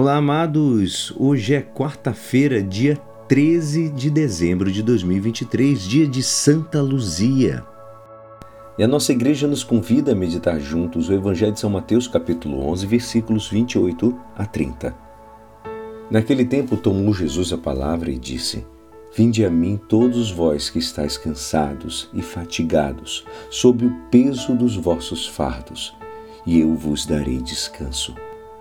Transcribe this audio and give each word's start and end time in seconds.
Olá, 0.00 0.14
amados! 0.14 1.12
Hoje 1.16 1.56
é 1.56 1.60
quarta-feira, 1.60 2.62
dia 2.62 2.96
13 3.26 3.88
de 3.88 4.08
dezembro 4.08 4.70
de 4.70 4.80
2023, 4.80 5.82
dia 5.82 6.06
de 6.06 6.22
Santa 6.22 6.80
Luzia. 6.80 7.64
E 8.78 8.84
a 8.84 8.86
nossa 8.86 9.10
igreja 9.10 9.48
nos 9.48 9.64
convida 9.64 10.12
a 10.12 10.14
meditar 10.14 10.60
juntos 10.60 11.08
o 11.08 11.12
Evangelho 11.12 11.50
de 11.50 11.58
São 11.58 11.68
Mateus, 11.68 12.06
capítulo 12.06 12.64
11, 12.68 12.86
versículos 12.86 13.50
28 13.50 14.16
a 14.36 14.46
30. 14.46 14.94
Naquele 16.08 16.44
tempo 16.44 16.76
tomou 16.76 17.12
Jesus 17.12 17.52
a 17.52 17.58
palavra 17.58 18.08
e 18.08 18.18
disse: 18.20 18.64
Vinde 19.16 19.44
a 19.44 19.50
mim 19.50 19.80
todos 19.88 20.30
vós 20.30 20.70
que 20.70 20.78
estáis 20.78 21.18
cansados 21.18 22.08
e 22.14 22.22
fatigados, 22.22 23.24
sob 23.50 23.84
o 23.84 23.92
peso 24.12 24.54
dos 24.54 24.76
vossos 24.76 25.26
fardos, 25.26 25.92
e 26.46 26.60
eu 26.60 26.72
vos 26.76 27.04
darei 27.04 27.38
descanso. 27.38 28.14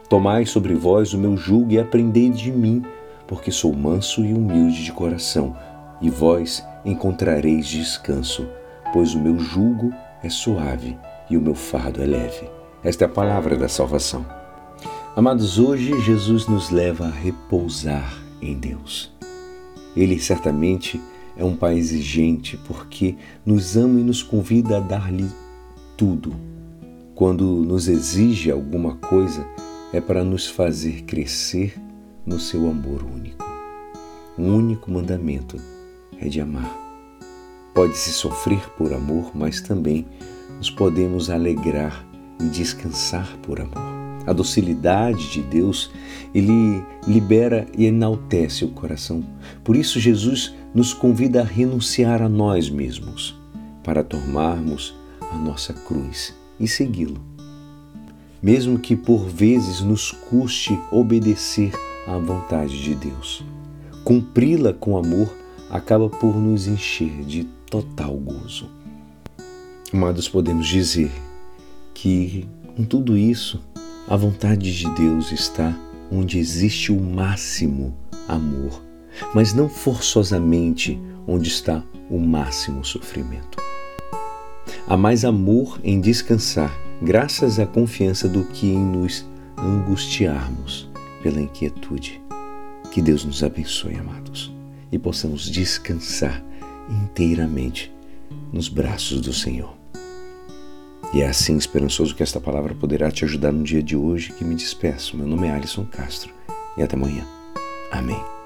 Tomai 0.09 0.45
sobre 0.45 0.73
vós 0.73 1.13
o 1.13 1.17
meu 1.17 1.35
jugo 1.35 1.73
e 1.73 1.79
aprendei 1.79 2.29
de 2.29 2.49
mim, 2.49 2.81
porque 3.27 3.51
sou 3.51 3.73
manso 3.73 4.23
e 4.23 4.33
humilde 4.33 4.85
de 4.85 4.91
coração, 4.93 5.53
e 6.01 6.09
vós 6.09 6.65
encontrareis 6.85 7.67
descanso, 7.67 8.47
pois 8.93 9.13
o 9.13 9.19
meu 9.19 9.37
jugo 9.37 9.91
é 10.23 10.29
suave 10.29 10.97
e 11.29 11.35
o 11.35 11.41
meu 11.41 11.53
fardo 11.53 12.01
é 12.01 12.05
leve. 12.05 12.49
Esta 12.81 13.03
é 13.03 13.07
a 13.07 13.09
palavra 13.09 13.57
da 13.57 13.67
salvação. 13.67 14.25
Amados, 15.13 15.59
hoje 15.59 15.99
Jesus 16.01 16.47
nos 16.47 16.69
leva 16.69 17.07
a 17.07 17.11
repousar 17.11 18.17
em 18.41 18.53
Deus. 18.57 19.11
Ele 19.95 20.19
certamente 20.19 21.01
é 21.35 21.43
um 21.43 21.55
Pai 21.55 21.77
exigente 21.77 22.55
porque 22.65 23.17
nos 23.45 23.75
ama 23.75 23.99
e 23.99 24.03
nos 24.03 24.23
convida 24.23 24.77
a 24.77 24.79
dar-lhe 24.79 25.29
tudo. 25.97 26.33
Quando 27.13 27.43
nos 27.43 27.87
exige 27.87 28.51
alguma 28.51 28.95
coisa, 28.95 29.45
é 29.97 30.01
para 30.01 30.23
nos 30.23 30.45
fazer 30.45 31.01
crescer 31.05 31.73
no 32.23 32.39
seu 32.39 32.69
amor 32.69 33.03
único. 33.03 33.43
O 34.37 34.43
único 34.43 34.91
mandamento 34.91 35.57
é 36.21 36.29
de 36.29 36.39
amar. 36.39 36.71
Pode-se 37.73 38.11
sofrer 38.11 38.59
por 38.77 38.93
amor, 38.93 39.31
mas 39.33 39.59
também 39.59 40.05
nos 40.57 40.69
podemos 40.69 41.31
alegrar 41.31 42.07
e 42.39 42.43
descansar 42.43 43.37
por 43.41 43.59
amor. 43.59 43.97
A 44.27 44.33
docilidade 44.33 45.31
de 45.31 45.41
Deus, 45.41 45.89
ele 46.31 46.83
libera 47.07 47.65
e 47.75 47.85
enaltece 47.85 48.65
o 48.65 48.69
coração. 48.69 49.23
Por 49.63 49.75
isso 49.75 49.99
Jesus 49.99 50.53
nos 50.75 50.93
convida 50.93 51.41
a 51.41 51.45
renunciar 51.45 52.21
a 52.21 52.29
nós 52.29 52.69
mesmos 52.69 53.35
para 53.83 54.03
tomarmos 54.03 54.93
a 55.33 55.37
nossa 55.37 55.73
cruz 55.73 56.35
e 56.59 56.67
segui-lo 56.67 57.36
mesmo 58.41 58.79
que 58.79 58.95
por 58.95 59.27
vezes 59.27 59.81
nos 59.81 60.11
custe 60.11 60.77
obedecer 60.91 61.71
à 62.07 62.17
vontade 62.17 62.81
de 62.81 62.95
Deus. 62.95 63.43
Cumpri-la 64.03 64.73
com 64.73 64.97
amor 64.97 65.29
acaba 65.69 66.09
por 66.09 66.35
nos 66.35 66.67
encher 66.67 67.23
de 67.23 67.43
total 67.69 68.13
gozo. 68.15 68.69
Amados, 69.91 70.29
podemos 70.29 70.67
dizer 70.67 71.11
que 71.93 72.47
em 72.77 72.83
tudo 72.85 73.17
isso 73.17 73.61
a 74.07 74.15
vontade 74.15 74.77
de 74.77 74.89
Deus 74.95 75.31
está 75.31 75.77
onde 76.11 76.39
existe 76.39 76.91
o 76.91 76.99
máximo 76.99 77.97
amor, 78.27 78.81
mas 79.33 79.53
não 79.53 79.67
forçosamente 79.67 80.99
onde 81.27 81.49
está 81.49 81.83
o 82.09 82.19
máximo 82.19 82.85
sofrimento. 82.85 83.66
Há 84.89 84.95
mais 84.95 85.25
amor 85.25 85.81
em 85.83 85.99
descansar 85.99 86.73
graças 87.01 87.59
à 87.59 87.65
confiança 87.65 88.25
do 88.25 88.45
que 88.45 88.67
em 88.67 88.79
nos 88.79 89.25
angustiarmos 89.57 90.89
pela 91.21 91.41
inquietude. 91.41 92.21
Que 92.89 93.01
Deus 93.01 93.25
nos 93.25 93.43
abençoe, 93.43 93.95
amados, 93.95 94.49
e 94.89 94.97
possamos 94.97 95.51
descansar 95.51 96.41
inteiramente 96.89 97.93
nos 98.53 98.69
braços 98.69 99.19
do 99.19 99.33
Senhor. 99.33 99.75
E 101.13 101.21
é 101.21 101.27
assim 101.27 101.57
esperançoso 101.57 102.15
que 102.15 102.23
esta 102.23 102.39
palavra 102.39 102.73
poderá 102.73 103.11
te 103.11 103.25
ajudar 103.25 103.51
no 103.51 103.63
dia 103.63 103.83
de 103.83 103.97
hoje 103.97 104.31
que 104.31 104.45
me 104.45 104.55
despeço. 104.55 105.17
Meu 105.17 105.27
nome 105.27 105.47
é 105.47 105.51
Alisson 105.51 105.83
Castro 105.83 106.33
e 106.77 106.81
até 106.81 106.95
amanhã. 106.95 107.25
Amém. 107.91 108.36